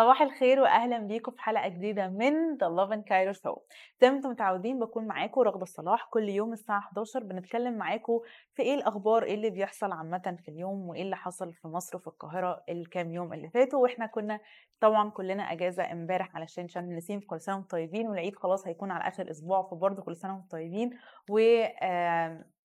[0.00, 3.58] صباح الخير واهلا بيكم في حلقة جديدة من The Love and Cairo Show.
[4.00, 8.20] زي ما أنتم متعودين بكون معاكم رغده صلاح كل يوم الساعة 11 بنتكلم معاكم
[8.54, 12.06] في إيه الأخبار إيه اللي بيحصل عامة في اليوم وإيه اللي حصل في مصر وفي
[12.06, 13.78] القاهرة الكام يوم اللي فاتوا.
[13.82, 14.40] وإحنا كنا
[14.80, 19.08] طبعا كلنا أجازة امبارح علشان شم النسيم كل سنة وأنتم طيبين والعيد خلاص هيكون على
[19.08, 20.90] آخر أسبوع فبرضه كل سنة وأنتم طيبين.
[21.30, 21.38] و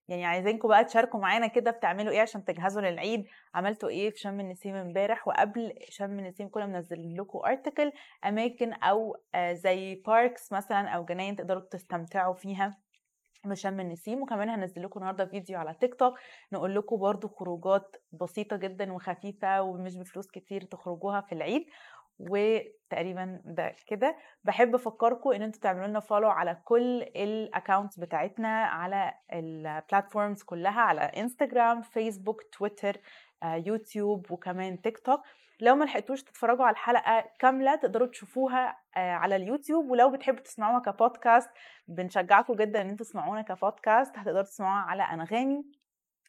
[0.07, 3.25] يعني عايزينكم بقى تشاركوا معانا كده بتعملوا إيه عشان تجهزوا للعيد.
[3.55, 7.92] عملتوا إيه في شم النسيم امبارح؟ وقبل شم النسيم كنا منزلين لكم article
[8.25, 9.18] أماكن أو
[9.51, 12.77] زي parks مثلا أو جناين تقدروا تستمتعوا فيها
[13.46, 14.21] بشم النسيم.
[14.21, 16.13] وكمان هنزل لكم النهارده فيديو على تيك توك
[16.54, 21.65] نقول لكم برضو خروجات بسيطة جدا وخفيفة ومش بفلوس كتير تخرجوها في العيد.
[22.19, 24.15] وتقريبا ده كده.
[24.43, 30.43] بحب أفكركم إن أنتوا تعملوا لنا follow على كل ال accounts بتاعتنا على ال platforms
[30.43, 32.97] كلها على انستجرام فيسبوك تويتر
[33.44, 35.22] يوتيوب وكمان تيك توك
[35.61, 39.89] لو ما لحقتوش تتفرجوا على الحلقة كاملة تقدروا تشوفوها على اليوتيوب.
[39.89, 41.49] ولو بتحبوا تسمعوها كبودكاست
[41.88, 45.66] بنشجعكم جدا إن أنتوا تسمعونا كبودكاست هتقدروا تسمعوها على أنغامي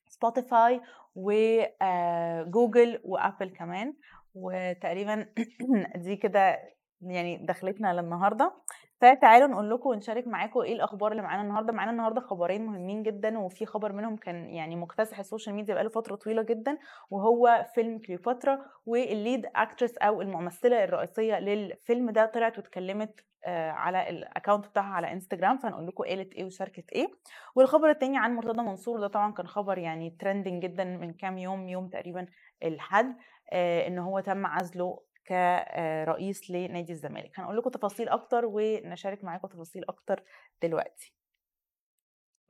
[0.08, 0.80] سبوتيفاي
[1.14, 3.94] وجوجل وابل كمان.
[4.36, 5.26] وتقريبا
[6.04, 6.58] دي كده
[7.00, 8.52] يعني دخلتنا للنهارده.
[9.00, 11.72] فتعالوا نقول لكم ونشارك معاكم إيه الأخبار اللي معانا النهارده.
[11.72, 15.88] معانا النهارده خبرين مهمين جدا وفي خبر منهم كان يعني مكتسح ال social media بقاله
[15.88, 16.78] فترة طويلة جدا
[17.10, 24.17] وهو فيلم كليوباترا وال lead actress أو الممثلة الرئيسية للفيلم ده طلعت واتكلمت على ال
[24.17, 27.06] account بتاعها على انستجرام فنقول لكم قالت إيه وشاركت إيه.
[27.54, 31.68] والخبر التاني عن مرتضى منصور ده طبعا كان خبر يعني trending جدا من كام يوم
[31.68, 32.26] يوم تقريبا
[32.62, 33.16] الحد
[33.52, 37.40] إن هو تم عزله كرئيس لنادي الزمالك.
[37.40, 40.22] هنقول لكم تفاصيل أكتر ونشارك معاكم تفاصيل أكتر
[40.62, 41.14] دلوقتي.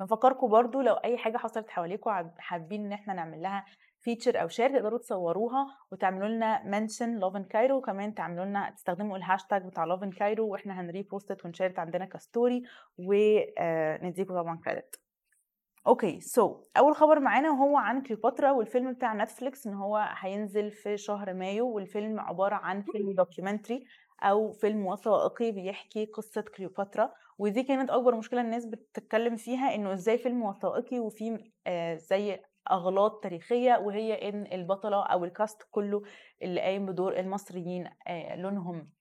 [0.01, 3.65] بنفكركم برضو لو أي حاجة حصلت حواليكم حابين إن إحنا نعمل لها
[4.01, 9.67] feature أو share تقدروا تصوروها وتعملوا لنا mention Lovin Cairo وكمان تعملوا لنا تستخدموا الهاشتاج
[9.67, 12.63] بتاع Lovin Cairo وإحنا هن repost ونشير عندنا ك story
[12.99, 15.01] ونديكم طبعا credit
[15.87, 20.71] okay so so, أول خبر معانا وهو عن كليوباترا والفيلم بتاع نتفليكس إن هو هينزل
[20.71, 23.85] في شهر مايو والفيلم عبارة عن فيلم documentary
[24.23, 27.13] أو فيلم وثائقي بيحكي قصة كليوباترا.
[27.39, 33.23] ودي كانت أكبر مشكلة الناس بتتكلم فيها إنه إزاي فيلم وثائقي وفيه آه زي أغلاط
[33.23, 36.03] تاريخية وهي إن البطلة أو ال cast كله
[36.43, 38.96] اللي قايم بدور المصريين آه لونهم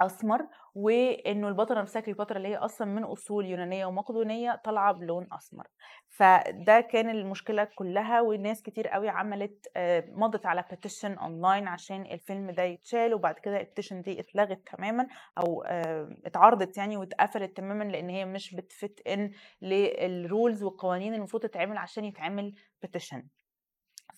[0.00, 5.66] أسمر وإنه البطلة نفسها كليوباترا اللي هي أصلا من أصول يونانية ومقدونية طالعة بلون أسمر.
[6.08, 9.66] فده كان المشكلة كلها والناس كتير قوي عملت
[10.08, 15.06] مضت على petition online عشان الفيلم ده يتشال وبعد كده ال petition دي اتلغت تماما
[15.38, 15.62] أو
[16.26, 19.30] اتعرضت يعني واتقفلت تماما لأن هي مش بت fit in
[19.62, 23.22] لل rules والقوانين المفروض تتعمل عشان يتعمل petition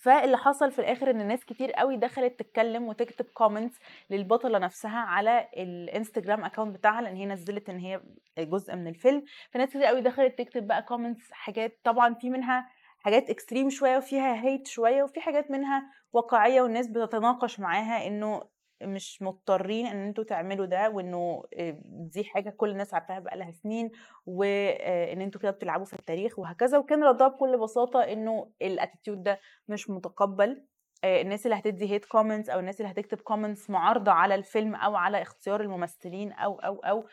[0.01, 5.47] فاللي حصل في الآخر إن ناس كتير قوي دخلت تتكلم وتكتب comments للبطلة نفسها على
[5.57, 8.01] الإنستجرام account بتاعها لأن هي نزلت إن هي
[8.39, 9.23] جزء من الفيلم.
[9.51, 12.69] فناس كتير قوي دخلت تكتب بقى comments حاجات طبعا في منها
[12.99, 18.43] حاجات extreme شوية وفيها hate شوية وفي حاجات منها واقعية والناس بتتناقش معاها إنه
[18.81, 21.43] مش مضطرين إن أنتوا تعملوا ده وإنه
[21.85, 23.91] دي حاجة كل الناس عارفاها بقالها سنين
[24.25, 26.77] وان أنتوا كده بتلعبوا في التاريخ وهكذا.
[26.77, 30.65] وكان ردها بكل بساطة إنه ال attitude ده مش متقبل.
[31.05, 35.21] الناس اللي هتدي hate comments أو الناس اللي هتكتب comments معارضة على الفيلم أو على
[35.21, 37.05] اختيار الممثلين أو أو أو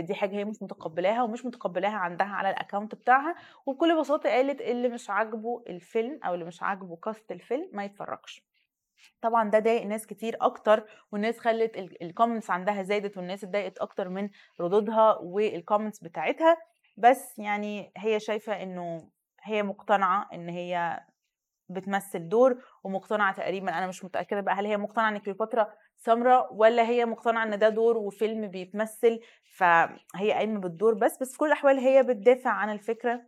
[0.00, 3.34] دي حاجة هي مش متقبلاها ومش متقبلاها عندها على ال account بتاعها.
[3.66, 8.51] وبكل بساطة قالت اللي مش عاجبه الفيلم أو اللي مش عاجبه cast الفيلم ما يتفرجش.
[9.22, 14.08] طبعا ده ضايق ناس كتير أكتر والناس خلت ال comments عندها زادت والناس اتضايقت أكتر
[14.08, 14.28] من
[14.60, 16.56] ردودها وال comments بتاعتها.
[16.96, 19.10] بس يعني هي شايفة إنه
[19.42, 21.00] هي مقتنعة إن هي
[21.68, 23.78] بتمثل دور ومقتنعة تقريبا.
[23.78, 27.68] أنا مش متأكدة بقى هل هي مقتنعة إن كليوباترا سمراء ولا هي مقتنعة إن ده
[27.68, 29.20] دور وفيلم بيتمثل
[29.56, 31.18] فهي قايمة بالدور بس.
[31.20, 33.22] بس في كل الأحوال هي بتدافع عن الفكرة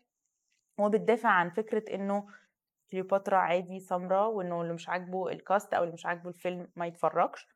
[0.78, 2.26] وبتدافع عن فكرة إنه
[2.90, 6.86] كليوباترا عادي سمراء وإنه اللي مش عاجبه ال cast أو اللي مش عاجبه الفيلم ما
[6.86, 7.46] يتفرجش.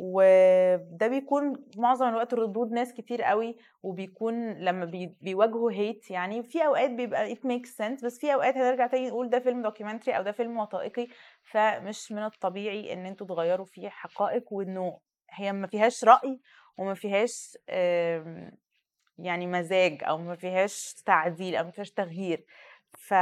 [0.00, 6.66] وده بيكون معظم الوقت ردود ناس كتير قوي وبيكون لما بي بيواجهوا hate يعني في
[6.66, 10.22] أوقات بيبقى it makes sense بس في أوقات هنرجع تاني نقول ده فيلم documentary أو
[10.22, 11.06] ده فيلم وثائقي
[11.42, 14.98] فمش من الطبيعي إن أنتوا تغيروا فيه حقائق وإنه
[15.30, 16.40] هي ما فيهاش رأي
[16.78, 17.58] وما فيهاش
[19.18, 22.44] يعني مزاج أو ما فيهاش تعديل أو ما فيهاش تغيير.
[22.98, 23.14] ف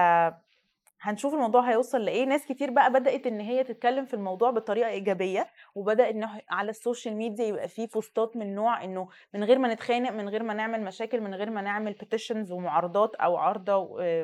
[1.07, 2.25] هنشوف الموضوع هيوصل لإيه.
[2.25, 6.77] ناس كتير بقى بدأت إن هي تتكلم في الموضوع بطريقة إيجابية وبدأ إن على ال
[6.77, 10.43] social media يبقى فيه posts ات من نوع إنه من غير ما نتخانق من غير
[10.43, 13.77] ما نعمل مشاكل من غير ما نعمل petitions ومعارضات أو عارضه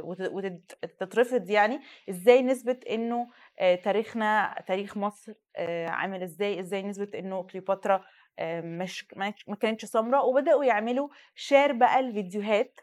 [0.05, 1.81] وتترفض يعني.
[2.11, 8.05] إزاي نثبت إنه آه، تاريخنا تاريخ مصر آه، عامل إزاي؟ إزاي نثبت إنه كليوباترا
[8.39, 9.07] آه، مش
[9.49, 12.81] ما كانتش سمراء؟ وبدأوا يعملوا share بقى لفيديوهات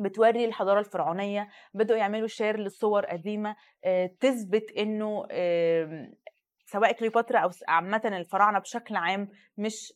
[0.00, 3.56] بتوري الحضارة الفرعونية بدأوا يعملوا share لصور قديمة
[4.20, 5.22] تثبت إنه
[6.66, 9.92] سواء كليوباترا أو عامه الفراعنة بشكل عام مش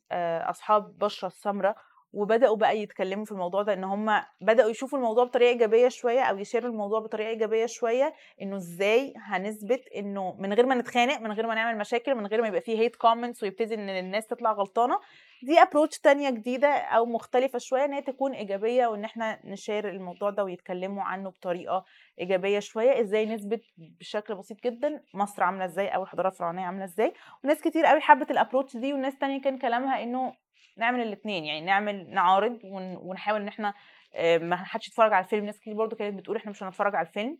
[0.50, 1.76] أصحاب بشرة السمراء.
[2.12, 6.38] وبدأوا بقى يتكلموا في الموضوع ده إن هم بدأوا يشوفوا الموضوع بطريقة إيجابية شوية أو
[6.38, 11.46] يشيروا الموضوع بطريقة إيجابية شوية إنه إزاي هنثبت إنه من غير ما نتخانق من غير
[11.46, 14.98] ما نعمل مشاكل من غير ما يبقى فيه hate comments ويبتدي إن الناس تطلع غلطانة.
[15.42, 20.30] دي approach تانية جديدة أو مختلفة شوية إن هي تكون إيجابية وإن إحنا نشير الموضوع
[20.30, 21.84] ده ويتكلموا عنه بطريقة
[22.20, 23.00] إيجابية شوية.
[23.00, 27.12] إزاي نثبت بشكل بسيط جدا مصر عاملة إزاي أو الحضارة الفرعونية عاملة إزاي.
[27.44, 30.32] وناس كتير قوي حبت ال approach دي وناس تانية كان كلامها إنه
[30.78, 33.74] نعمل الاثنين يعني نعمل نعارض ونحاول إن إحنا
[34.14, 35.44] آه، ما حدش يتفرج على الفيلم.
[35.44, 37.38] ناس كتير برضو كانت بتقول إحنا مش هنتفرج على الفيلم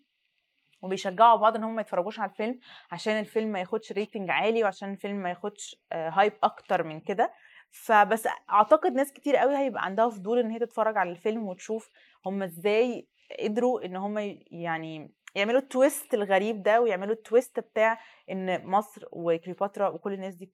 [0.83, 2.59] وبيشجعوا بعض إن هم ما يتفرجوش على الفيلم
[2.93, 7.33] عشان الفيلم ما ياخدش rating عالي وعشان الفيلم ما ياخدش hype آه، أكتر من كده.
[7.71, 11.91] فبس أعتقد ناس كتير قوي هيبقى عندها فضول إن هي تتفرج على الفيلم وتشوف
[12.27, 13.09] هم إزاي
[13.41, 14.19] قدروا إن هم
[14.51, 17.99] يعني يعملوا ال twist الغريب ده ويعملوا ال twist بتاع
[18.31, 20.53] إن مصر وكليوباترا وكل الناس دي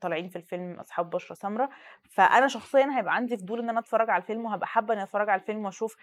[0.00, 1.70] طالعين في الفيلم أصحاب بشرة سمراء
[2.10, 5.40] فأنا شخصيا هيبقى عندي فضول إن أنا أتفرج على الفيلم وهبقى حابة إني أتفرج على
[5.40, 5.96] الفيلم وأشوف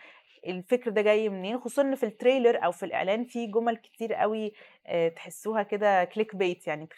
[0.47, 4.13] الفكر ده جاي منين خصوصا إن في ال trailer أو في الإعلان في جمل كتير
[4.13, 4.53] قوي
[4.87, 6.89] آه، تحسوها كده click bait يعني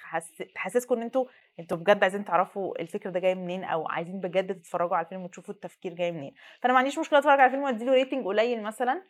[0.56, 1.26] تحسسكم إن أنتوا
[1.60, 5.54] أنتوا بجد عايزين تعرفوا الفكر ده جاي منين أو عايزين بجد تتفرجوا على الفيلم وتشوفوا
[5.54, 6.34] التفكير جاي منين.
[6.62, 9.02] فأنا ما عنديش مشكلة أتفرج على الفيلم وأديله rating قليل مثلا.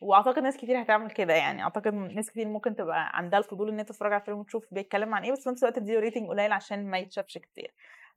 [0.00, 1.62] وأعتقد ناس كتير هتعمل كده يعني.
[1.62, 5.24] أعتقد ناس كتير ممكن تبقى عندها الفضول إن هي تتفرج على الفيلم وتشوف بيتكلم عن
[5.24, 7.74] إيه بس في نفس الوقت تديله rating قليل عشان ما يتشافش كتير.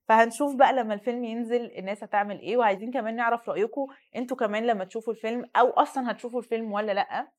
[0.08, 3.88] فهنشوف بقى لما الفيلم ينزل الناس هتعمل إيه وعايزين كمان نعرف رأيكم.
[4.16, 7.39] أنتوا كمان لما تشوفوا الفيلم أو أصلا هتشوفوا الفيلم ولا لأ؟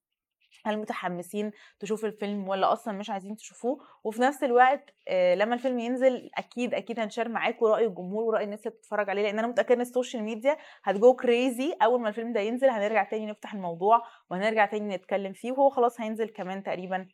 [0.64, 5.78] هل متحمسين تشوفوا الفيلم ولا أصلا مش عايزين تشوفوه؟ وفي نفس الوقت آه، لما الفيلم
[5.78, 9.74] ينزل أكيد أكيد هنشير معاكم رأي الجمهور ورأي الناس اللي بتتفرج عليه لأن أنا متأكدة
[9.74, 13.54] إن ال social media هت go crazy أول ما الفيلم ده ينزل هنرجع تاني نفتح
[13.54, 17.08] الموضوع وهنرجع تاني نتكلم فيه وهو خلاص هينزل كمان تقريبا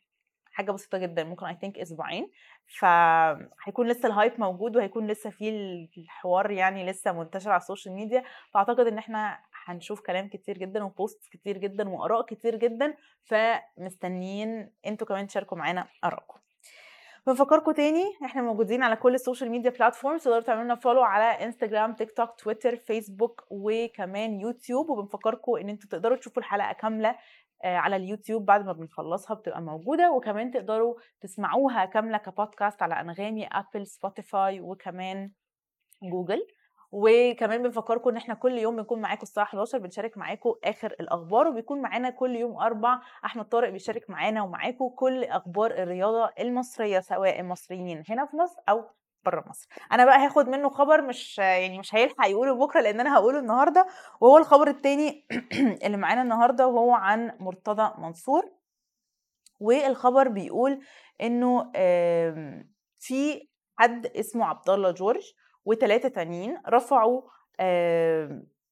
[0.51, 2.31] حاجة بسيطة جدا ممكن I think أسبوعين.
[2.79, 5.49] فهيكون لسه ال hype موجود وهيكون لسه في
[5.97, 8.23] الحوار يعني لسه منتشر على ال social media.
[8.53, 14.71] فأعتقد إن إحنا هنشوف كلام كتير جدا و posts كتير جدا وآراء كتير جدا فمستنيين
[14.85, 16.39] أنتوا كمان تشاركوا معانا آرائكم.
[17.27, 21.45] بنفكركم تاني إحنا موجودين على كل ال social media platforms تقدروا تعملوا لنا follow على
[21.45, 27.15] انستجرام تيك توك تويتر فيسبوك وكمان يوتيوب وبنفكركم إن أنتوا تقدروا تشوفوا الحلقة كاملة
[27.63, 30.11] آه، على اليوتيوب بعد ما بنخلصها بتبقى موجودة.
[30.11, 35.31] وكمان تقدروا تسمعوها كاملة كبودكاست على أنغامي ابل سبوتيفاي وكمان
[36.03, 36.47] جوجل
[36.91, 41.81] وكمان بنفكركم إن إحنا كل يوم بنكون معاكم الساعة 11 بنشارك معاكم آخر الأخبار وبيكون
[41.81, 48.03] معانا كل يوم أربع أحمد طارق بيشارك معانا ومعاكم كل أخبار الرياضة المصرية سواء المصريين
[48.09, 48.85] هنا في مصر أو
[49.25, 49.67] بره مصر.
[49.91, 53.87] أنا بقى هاخد منه خبر مش يعني مش هيلحق يقوله بكرة لأن أنا هقوله النهارده
[54.21, 55.27] وهو الخبر الثاني
[55.85, 58.51] اللي معانا النهارده وهو عن مرتضى منصور.
[59.59, 60.79] والخبر بيقول
[61.21, 61.71] إنه
[62.99, 63.47] في
[63.79, 65.33] حد اسمه عبد الله جورج
[65.67, 67.21] وثلاثه تانيين رفعوا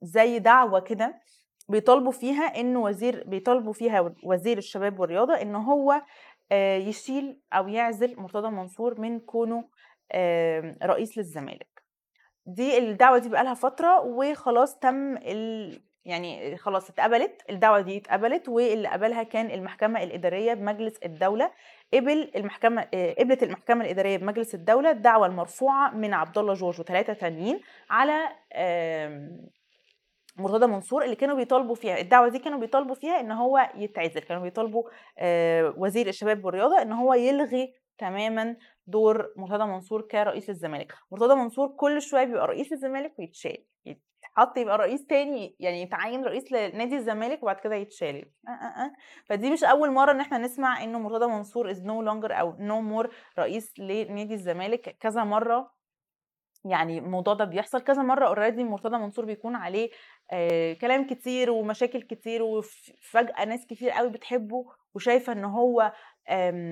[0.01, 1.21] زي دعوة كده
[1.69, 6.01] بيطالبوا فيها انه وزير بيطالبوا فيها وزير الشباب والرياضة إن هو
[6.51, 9.69] آه، يشيل أو يعزل مرتضى منصور من كونه
[10.83, 11.83] رئيس للزمالك
[12.45, 15.17] دي الدعوة دي بقالها فترة وخلاص تم.
[16.05, 21.51] يعني خلاص اتقبلت الدعوة دي اتقبلت واللي قبلها كان المحكمة الإدارية بمجلس الدولة
[21.93, 27.13] قبل المحكمة آه، قبلت المحكمة الإدارية بمجلس الدولة الدعوة المرفوعة من عبد الله جورج وثلاثه
[27.13, 27.59] تانيين
[27.89, 28.29] على
[30.37, 31.99] مرتضى منصور اللي كانوا بيطالبوا فيها.
[31.99, 34.83] الدعوة دي كانوا بيطالبوا فيها إن هو يتعزل كانوا بيطالبوا
[35.17, 38.55] آه، وزير الشباب والرياضة إن هو يلغي تماما
[38.87, 40.93] دور مرتضى منصور كرئيس الزمالك.
[41.11, 43.57] مرتضى منصور كل شوية بيبقى رئيس الزمالك ويتشال
[44.37, 48.15] يتحط يبقى رئيس تاني يعني يتعين رئيس لنادي الزمالك وبعد كده يتشال
[48.47, 48.91] أه أه أه.
[49.25, 52.81] فدي مش أول مرة إن إحنا نسمع إنه مرتضى منصور is no longer أو no
[52.81, 55.71] more رئيس لنادي الزمالك كذا مرة
[56.65, 59.89] يعني الموضوع ده بيحصل كذا مرة already مرتضى منصور بيكون عليه
[60.31, 64.65] آه كلام كتير ومشاكل كتير وفجاه ناس كتير قوي بتحبه
[64.95, 65.91] وشايفة إن هو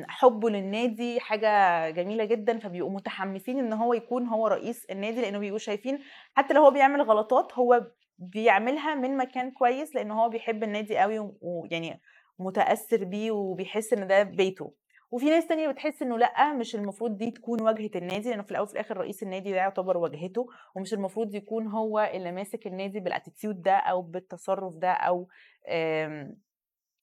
[0.07, 5.57] حبه للنادي حاجة جميلة جدا فبيبقوا متحمسين إن هو يكون هو رئيس النادي لأنه بيبقوا
[5.59, 5.99] شايفين
[6.35, 11.19] حتى لو هو بيعمل غلطات هو بيعملها من مكان كويس لأن هو بيحب النادي قوي
[11.41, 12.01] ويعني
[12.39, 14.73] متأثر بيه وبيحس إن ده بيته.
[15.11, 18.63] وفي ناس تانية بتحس إنه لأ مش المفروض دي تكون واجهة النادي لأنه في الأول
[18.63, 23.12] وفي الآخر رئيس النادي ده يعتبر واجهته ومش المفروض يكون هو اللي ماسك النادي بال
[23.12, 25.27] attitude ده أو بالتصرف ده أو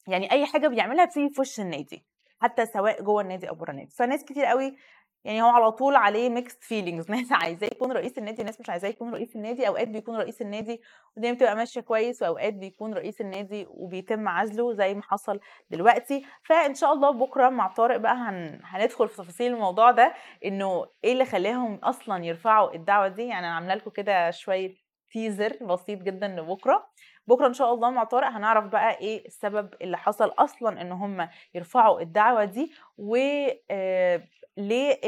[0.08, 2.04] يعني أي حاجة بيعملها بتيجي في وش النادي.
[2.40, 3.90] حتى سواء جوه النادي أو بره النادي.
[3.90, 4.76] فناس كتير قوي
[5.24, 8.88] يعني هو على طول عليه mixed feelings ناس عايزاه يكون رئيس النادي ناس مش عايزاه
[8.88, 9.68] يكون رئيس النادي.
[9.68, 10.80] أوقات بيكون رئيس النادي
[11.16, 16.26] والدنيا بتبقى ماشية كويس وأوقات بيكون رئيس النادي وبيتم عزله زي ما حصل دلوقتي.
[16.44, 18.60] فإن شاء الله بكرة مع طارق بقى هن...
[18.64, 23.22] هندخل في تفاصيل الموضوع ده إنه إيه اللي خلاهم أصلا يرفعوا الدعوة دي.
[23.26, 26.90] يعني أنا عاملة لكم كده شوية تيزر بسيط جدا لبكرة.
[27.26, 31.28] بكرة إن شاء الله مع طارق هنعرف بقى إيه السبب اللي حصل أصلا إن هم
[31.54, 33.16] يرفعوا الدعوة دي و
[33.70, 34.22] آه
[34.56, 35.00] ليه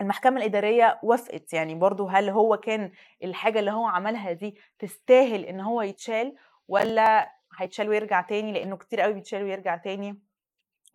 [0.00, 1.52] المحكمة الإدارية وافقت.
[1.52, 2.92] يعني برضو هل هو كان
[3.24, 6.36] الحاجة اللي هو عملها دي تستاهل إن هو يتشال
[6.68, 10.29] ولا هيتشال ويرجع تاني؟ لأنه كتير قوي بيتشال ويرجع تاني.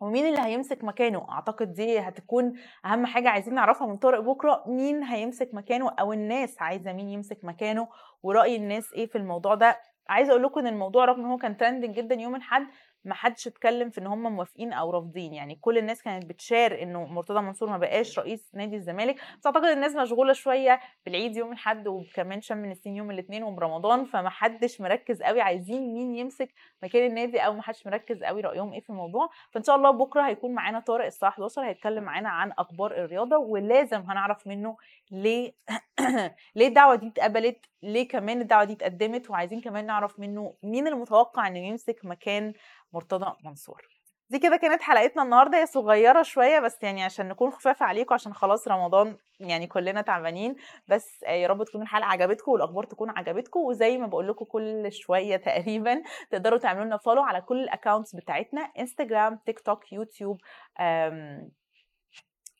[0.00, 2.52] ومين اللي هيمسك مكانه؟ أعتقد دي هتكون
[2.84, 7.38] أهم حاجة عايزين نعرفها من طارق بكرة مين هيمسك مكانه أو الناس عايزة مين يمسك
[7.44, 7.88] مكانه
[8.22, 9.76] ورأي الناس إيه في الموضوع ده.
[10.08, 12.62] عايزة أقول لكم إن الموضوع رغم إن هو كان ترندنج جدا يوم الأحد
[13.06, 15.34] ما حدش اتكلم في إن هم موافقين أو رافضين.
[15.34, 19.16] يعني كل الناس كانت بتشار إنه مرتضى منصور ما بقاش رئيس نادي الزمالك.
[19.16, 24.30] بس أعتقد الناس مشغولة شوية بالعيد يوم الأحد وكمان شم النسيم يوم الاثنين وبرمضان فما
[24.30, 28.80] حدش مركز قوي عايزين مين يمسك مكان النادي أو ما حدش مركز قوي رأيهم إيه
[28.80, 29.30] في الموضوع.
[29.50, 34.00] فإن شاء الله بكرة هيكون معانا طارق الساعة 11 هيتكلم معانا عن أخبار الرياضة ولازم
[34.00, 34.76] هنعرف منه
[35.10, 35.54] ليه
[36.56, 39.30] ليه الدعوة دي اتقبلت ليه كمان الدعوة دي اتقدمت.
[39.30, 42.52] وعايزين كمان نعرف منه مين المتوقع إنه يمسك مكان
[42.96, 43.82] مرتضى منصور.
[44.30, 48.34] دي كده كانت حلقتنا النهارده هي صغيرة شوية بس يعني عشان نكون خفاف عليكم عشان
[48.34, 50.56] خلاص رمضان يعني كلنا تعبانين
[50.88, 55.36] بس يا رب تكون الحلقة عجبتكم والأخبار تكون عجبتكم وزي ما بقول لكم كل شوية
[55.46, 60.40] تقريبا تقدروا تعملوا لنا follow على كل ال accounts بتاعتنا انستجرام تيك توك يوتيوب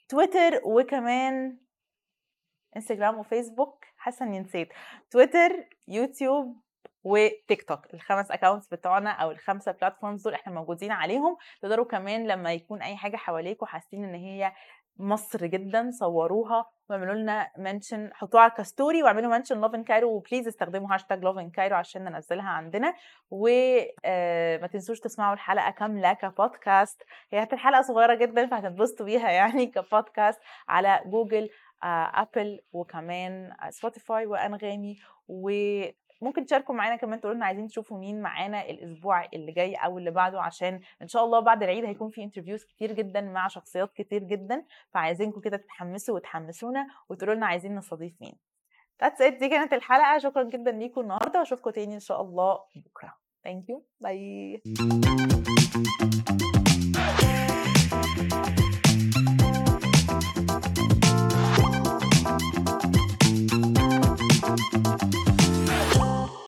[0.08, 1.58] تويتر وكمان
[2.76, 4.68] انستجرام وفيسبوك حاسة إني نسيت.
[5.10, 6.56] تويتر يوتيوب
[7.06, 12.52] وتيك توك الخمس accounts بتوعنا أو الخمسة platforms دول إحنا موجودين عليهم تقدروا كمان لما
[12.52, 14.52] يكون أي حاجة حواليكم حاسين إن هي
[14.98, 20.16] مصر جدا صوروها واعملوا لنا mention حطوها على ك story واعملوا mention Love Cairo و
[20.16, 22.94] please استخدموا هاشتاج Love Cairo عشان ننزلها عندنا.
[23.30, 30.40] وما آه، تنسوش تسمعوا الحلقة كاملة كبودكاست هي الحلقة صغيرة جدا فهتنبسطوا بيها يعني كبودكاست
[30.68, 31.48] على جوجل
[31.82, 34.96] ابل آه، وكمان سبوتيفاي وأنغامي.
[35.28, 35.50] و
[36.20, 40.10] ممكن تشاركوا معانا كمان تقولوا لنا عايزين تشوفوا مين معانا الأسبوع اللي جاي أو اللي
[40.10, 44.22] بعده عشان إن شاء الله بعد العيد هيكون في interviews كتير جدا مع شخصيات كتير
[44.22, 48.34] جدا فعايزينكم كده تتحمسوا وتحمسونا وتقولوا لنا عايزين نستضيف مين
[49.04, 53.26] That's it دي كانت الحلقة شكرا جدا ليكم النهارده وأشوفكم تاني إن شاء الله بكرة
[53.46, 53.78] Thank you.
[54.02, 54.60] Bye.